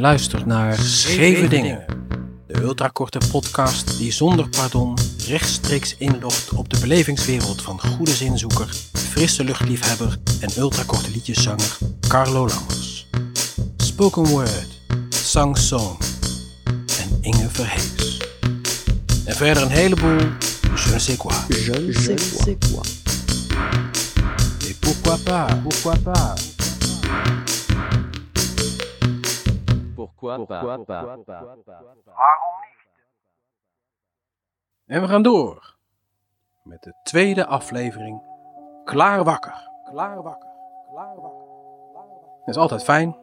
[0.00, 1.84] Je luistert naar Scheve Dingen,
[2.46, 9.44] de ultrakorte podcast die zonder pardon rechtstreeks inlogt op de belevingswereld van goede zinzoeker, frisse
[9.44, 11.78] luchtliefhebber en ultrakorte liedjeszanger
[12.08, 13.06] Carlo Lammers.
[13.76, 15.98] Spoken Word, Sang Song
[17.00, 18.20] en Inge Verhees.
[19.24, 20.18] En verder een heleboel
[20.74, 21.32] je ne sais quoi.
[21.48, 22.82] Je ne sais quoi.
[24.68, 26.34] Et pourquoi pas, pourquoi pas.
[30.20, 31.24] Pourquoi, pas,
[34.86, 35.76] En we gaan door
[36.62, 38.22] met de tweede aflevering
[38.84, 39.70] Klaar wakker.
[39.84, 40.50] Klaar wakker.
[40.90, 41.48] Klaar wakker.
[42.38, 43.16] Het is altijd fijn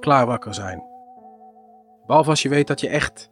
[0.00, 0.82] klaar wakker zijn.
[2.06, 3.30] Behalve als je weet dat je echt,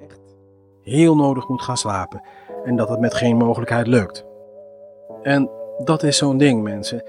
[0.00, 0.36] echt
[0.82, 2.22] heel nodig moet gaan slapen
[2.64, 4.24] en dat het met geen mogelijkheid lukt.
[5.22, 5.50] En
[5.84, 7.04] dat is zo'n ding, mensen.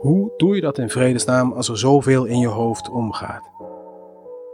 [0.00, 3.50] Hoe doe je dat in vredesnaam als er zoveel in je hoofd omgaat?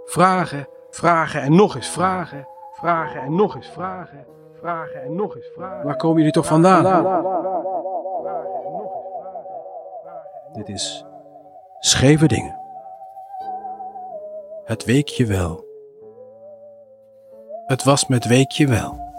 [0.05, 4.27] Vragen, vragen en nog eens vragen, vragen en nog eens vragen,
[4.61, 5.87] vragen en nog eens vragen.
[5.87, 6.85] Waar komen jullie toch vandaan?
[10.53, 11.05] Dit is
[11.79, 12.61] Scheve Dingen.
[14.65, 15.65] Het weekje wel.
[17.67, 19.12] Het was met weekje wel.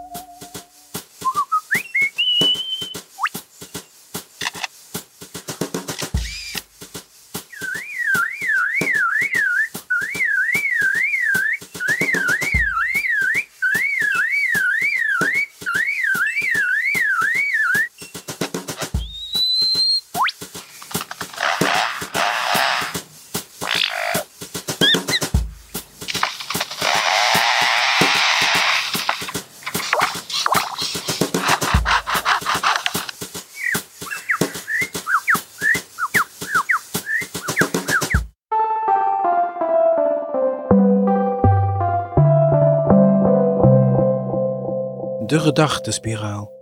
[45.34, 46.52] De gedachtenspiraal.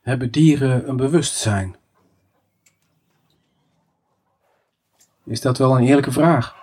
[0.00, 1.76] Hebben dieren een bewustzijn?
[5.24, 6.56] Is dat wel een eerlijke vraag?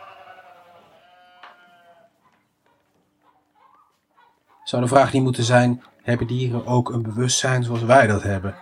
[4.64, 8.56] Zou de vraag niet moeten zijn: hebben dieren ook een bewustzijn zoals wij dat hebben?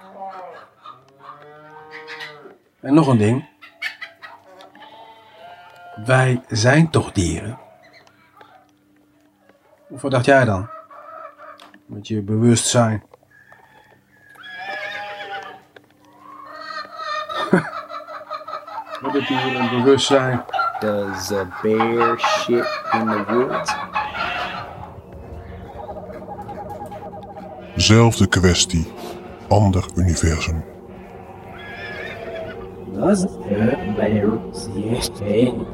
[2.80, 3.50] En nog een ding.
[6.06, 7.70] Wij zijn toch dieren?
[9.92, 10.70] Of wat dacht jij dan?
[11.86, 13.04] Met je bewustzijn.
[19.02, 20.46] Wat heb je hier een bewustzijn?
[20.80, 23.76] Does a bear shit in the woods?
[27.76, 28.92] Zelfde kwestie,
[29.48, 30.64] ander universum.
[32.94, 33.28] Does a
[33.96, 35.66] bear shit in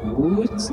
[0.00, 0.70] the woods?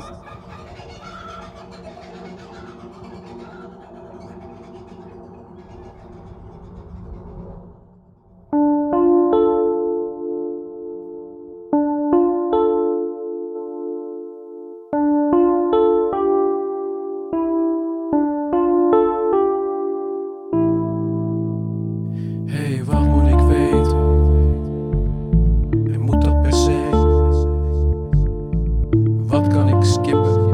[29.80, 30.48] Ik skippen?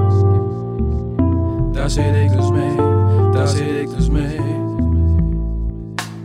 [1.73, 2.77] Daar zit ik dus mee,
[3.33, 4.41] daar zit ik dus mee.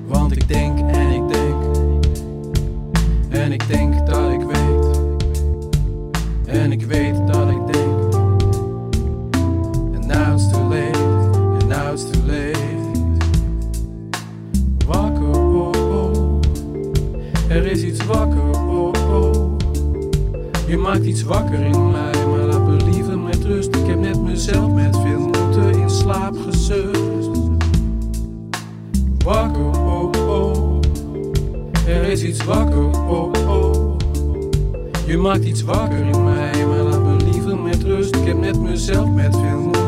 [0.08, 1.56] Want ik denk en ik denk.
[3.30, 5.02] En ik denk dat ik weet.
[6.46, 8.14] En ik weet dat ik denk.
[9.94, 10.98] And now it's too late,
[11.34, 12.60] and now it's too late.
[14.88, 16.40] Wakker, oh oh.
[17.50, 18.71] Er is iets wakker, oh.
[20.72, 23.76] Je maakt iets wakker in mij, maar laat me liever met rust.
[23.76, 27.30] Ik heb net mezelf met veel moeite in slaap gesust.
[29.24, 30.80] Wakker, oh oh.
[31.88, 33.98] Er is iets wakker, oh oh.
[35.06, 38.16] Je maakt iets wakker in mij, maar laat me liever met rust.
[38.16, 39.81] Ik heb net mezelf met veel moeite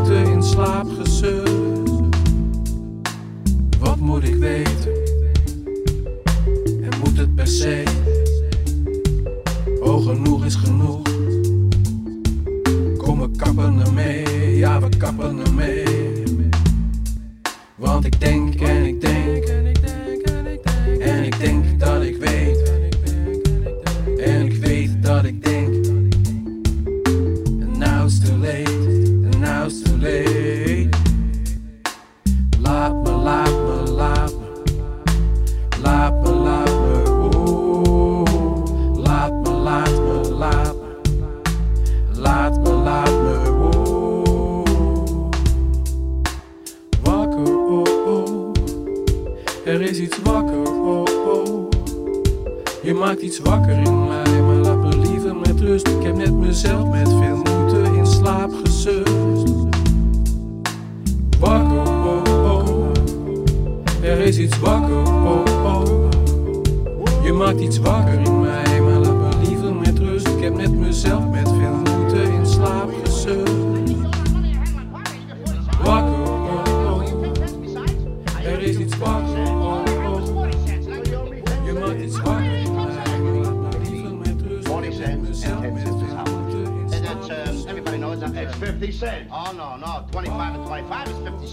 [25.24, 25.86] wat ik denk.
[27.62, 30.90] And now it's too late, and now it's too late.
[32.60, 34.48] Laat me, laat me, laat me.
[35.82, 38.26] Laat me, laat me, oh.
[38.96, 40.88] Laat me, laat me, laat me.
[42.20, 44.66] Laat me, laat me, oh.
[47.04, 48.54] Wakker, oh, oh.
[49.66, 51.70] Er is iets wakker, oh, oh.
[52.82, 54.63] Je maakt iets wakker in mij,
[55.46, 55.88] met rust.
[55.88, 59.54] Ik heb net mezelf met veel moeite in slaap gesust.
[61.40, 62.92] Wakker, oh, oh.
[64.02, 66.10] Er is iets wakker, oh, oh.
[67.24, 70.28] Je maakt iets wakker in mij, maar laat me liever met rust.
[70.28, 71.63] Ik heb net mezelf met veel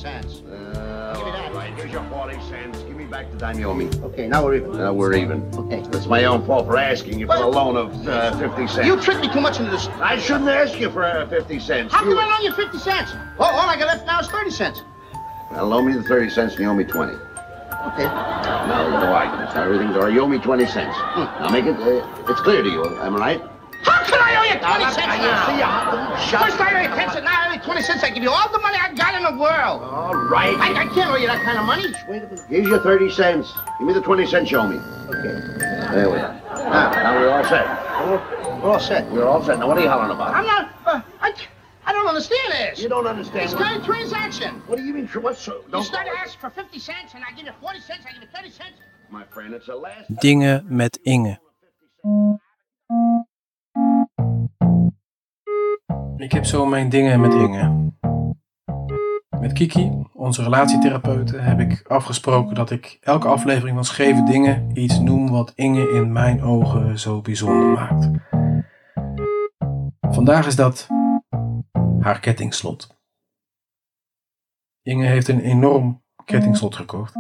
[0.01, 0.41] cents.
[0.41, 1.49] Uh, Give me that.
[1.53, 2.79] all right, here's your 40 cents.
[2.83, 3.89] Give me back the dime you owe me.
[4.03, 4.73] Okay, now we're even.
[4.79, 5.43] Now we're even.
[5.55, 5.81] Okay.
[5.97, 8.87] It's my own fault for asking you for a loan of uh, 50 cents.
[8.87, 9.89] You tricked me too much into this.
[10.01, 11.93] I shouldn't ask you for uh, 50 cents.
[11.93, 13.13] How You- come I loan you 50 cents?
[13.39, 14.83] Oh, all I got left now is 30 cents.
[15.51, 17.13] Well, loan me the 30 cents and you owe me 20.
[17.13, 18.05] Okay.
[18.05, 19.55] Now, no arguments.
[19.55, 20.13] Now, everything's all right.
[20.13, 20.97] You owe me 20 cents.
[21.17, 23.41] Now, make it, uh, it's clear to you, am I right?
[23.83, 25.47] How can I owe you 20 Now, cents now, now?
[25.49, 26.17] see ya.
[26.29, 27.40] Shut First I owe you 10 cents, now I owe you
[27.71, 28.03] 20 cents.
[28.03, 29.83] I give you all the money I got in the world.
[29.83, 30.57] All right.
[30.59, 31.85] I, I can't owe you that kind of money.
[32.09, 32.41] Wait a minute.
[32.49, 33.53] Here's your 30 cents.
[33.79, 34.75] Give me the 20 cents show me.
[34.77, 35.39] Okay.
[35.95, 36.35] There we are.
[36.51, 37.67] Now, now we're all set.
[38.61, 39.11] We're all set.
[39.13, 39.61] We're all set.
[39.61, 40.35] Now, what are you hollering about?
[40.35, 40.73] I'm not.
[40.85, 41.33] Uh, I,
[41.87, 42.83] I don't understand this.
[42.83, 43.45] You don't understand.
[43.45, 44.57] It's what- kind of transaction.
[44.67, 45.07] What do you mean?
[45.07, 45.63] tr- What's so?
[45.65, 48.13] You Don't start to ask for 50 cents, and I give you 40 cents, I
[48.15, 48.73] give you 30 cents.
[49.11, 50.13] My friend, it's the last.
[50.17, 51.37] Dingen met Inge.
[56.21, 57.93] Ik heb zo mijn dingen met Inge.
[59.41, 64.99] Met Kiki, onze relatietherapeute, heb ik afgesproken dat ik elke aflevering van Scheve Dingen iets
[64.99, 68.11] noem wat Inge in mijn ogen zo bijzonder maakt.
[70.01, 70.89] Vandaag is dat
[72.01, 72.99] haar kettingslot.
[74.83, 77.13] Inge heeft een enorm kettingslot gekocht.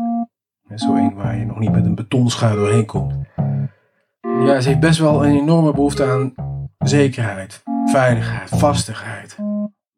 [0.74, 3.14] Zo een waar je nog niet met een betonschuit doorheen komt.
[4.20, 6.34] Ja, ze heeft best wel een enorme behoefte aan
[6.78, 9.36] zekerheid, veiligheid, vastigheid.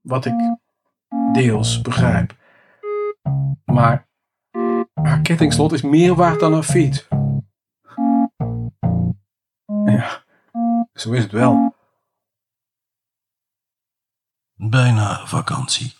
[0.01, 0.57] Wat ik
[1.33, 2.35] deels begrijp.
[3.65, 4.09] Maar
[5.03, 7.09] haar kettingslot is meer waard dan haar fiets.
[9.85, 10.25] Ja,
[10.93, 11.75] zo is het wel.
[14.55, 15.95] Bijna vakantie.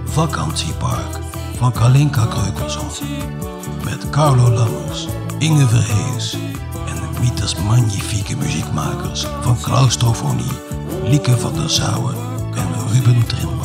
[0.05, 1.19] Vakantiepark
[1.57, 3.17] van Kalinka Kreukelzone.
[3.83, 5.07] Met Carlo Lammers,
[5.39, 6.33] Inge Verhees
[6.87, 10.51] en de mythes magnifieke muziekmakers van Claustrofonie,
[11.03, 12.15] Lieke van der Zouwen
[12.55, 13.62] en Ruben Trimbach.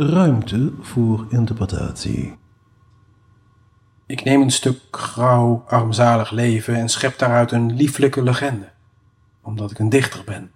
[0.00, 2.38] Ruimte voor interpretatie.
[4.06, 8.68] Ik neem een stuk grauw, armzalig leven en schep daaruit een lieflijke legende,
[9.42, 10.52] omdat ik een dichter ben.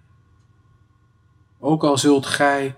[1.59, 2.75] Ook al zult gij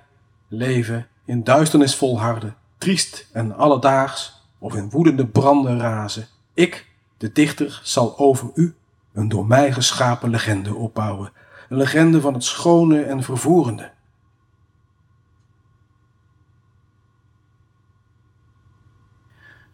[0.47, 6.87] leven in duisternis volharden, triest en alledaags, of in woedende branden razen, ik,
[7.17, 8.75] de dichter, zal over u
[9.13, 11.31] een door mij geschapen legende opbouwen,
[11.69, 13.93] een legende van het schone en vervoerende.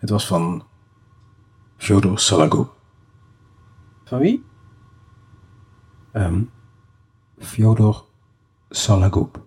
[0.01, 0.63] Het was van
[1.77, 2.73] Fyodor Sologub.
[4.03, 4.45] Van wie?
[6.13, 6.51] Um,
[7.37, 8.05] Fyodor
[8.69, 9.45] Sologub.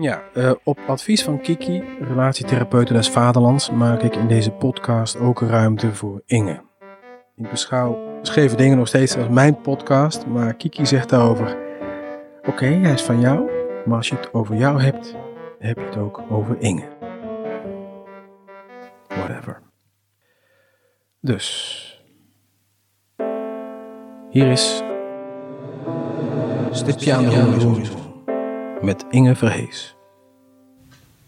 [0.00, 5.40] Ja, eh, op advies van Kiki, relatietherapeute des Vaderlands, maak ik in deze podcast ook
[5.40, 6.62] ruimte voor Inge.
[7.36, 11.56] Ik beschouw Scheve Dingen nog steeds als mijn podcast, maar Kiki zegt daarover:
[12.46, 13.50] Oké, hij is van jou,
[13.84, 15.16] maar als je het over jou hebt,
[15.58, 16.88] heb je het ook over Inge.
[19.08, 19.62] Whatever.
[21.20, 22.02] Dus.
[24.30, 24.82] Hier is.
[26.70, 27.99] Stipje aan de horizon.
[28.82, 29.94] Met Inge Verhees.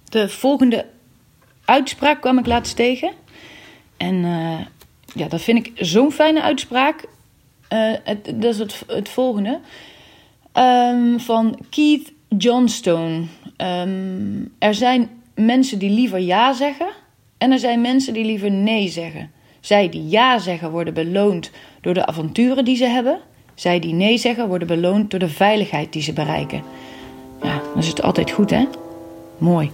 [0.04, 0.86] De volgende
[1.64, 3.10] uitspraak kwam ik laatst tegen.
[3.96, 4.60] En eh,
[5.14, 7.04] ja, dat vind ik zo'n fijne uitspraak.
[7.68, 9.60] Eh, het, dat is het, volgende.
[10.52, 13.24] Ehm, van Keith Johnstone.
[13.56, 16.88] Ehm, er zijn mensen die liever ja zeggen.
[17.38, 19.30] En er zijn mensen die liever nee zeggen.
[19.60, 23.20] Zij die ja zeggen worden beloond door de avonturen die ze hebben.
[23.54, 26.62] Zij die nee zeggen worden beloond door de veiligheid die ze bereiken.
[27.42, 28.68] Ja, dan is het altijd goed, hè?
[29.38, 29.70] Mooi.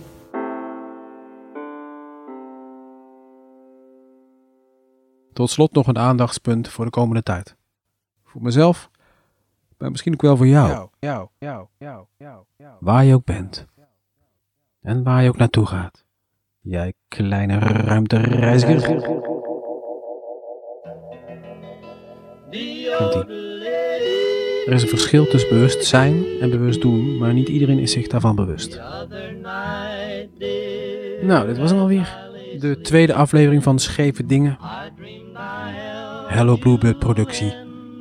[5.32, 7.56] Tot slot nog een aandachtspunt voor de komende tijd.
[8.24, 8.90] Voor mezelf,
[9.78, 10.68] maar misschien ook wel voor jou.
[10.68, 12.72] Jou, jou, jou, jou, jou, jou.
[12.80, 13.66] Waar je ook bent.
[14.80, 16.04] En waar je ook naartoe gaat.
[16.60, 19.02] Jij kleine ruimtereiziger.
[22.98, 24.17] Komt-ie.
[24.68, 28.06] Er is een verschil tussen bewust zijn en bewust doen, maar niet iedereen is zich
[28.06, 28.80] daarvan bewust.
[31.22, 32.18] Nou, dit was hem alweer.
[32.58, 34.58] De tweede aflevering van Scheve Dingen.
[36.26, 37.54] Hello Bluebird productie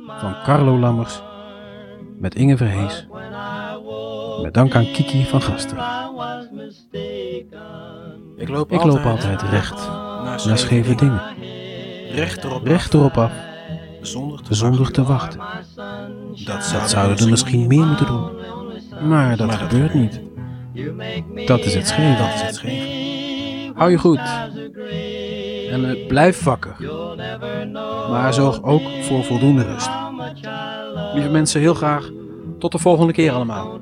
[0.06, 1.22] van Carlo Lammers
[2.18, 3.06] met Inge Verhees.
[4.42, 5.78] Met dank aan Kiki van Gasten.
[8.36, 9.88] Ik loop, Ik loop altijd recht
[10.24, 11.20] naar scheve dingen.
[12.12, 13.32] Recht erop, recht erop af,
[14.00, 15.40] zonder te, zonder te wachten.
[16.44, 18.30] Dat, dat zouden er misschien meer moeten doen.
[19.08, 20.20] Maar dat gebeurt niet.
[21.46, 22.18] Dat is het scheef.
[22.18, 22.96] Dat is het scheef.
[23.74, 24.20] Hou je goed.
[25.70, 26.76] En uh, blijf wakker.
[28.10, 29.90] Maar zorg ook voor voldoende rust.
[31.14, 32.10] Lieve mensen, heel graag.
[32.58, 33.80] Tot de volgende keer allemaal.